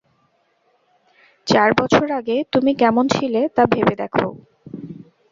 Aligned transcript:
চার 1.47 1.69
বছর 1.79 2.07
আগে 2.19 2.37
তুমি 2.53 2.71
কেমন 2.75 3.05
ছিলে 3.07 3.41
তা 3.55 3.63
ভেবে 3.65 3.95
দেখো। 3.95 4.27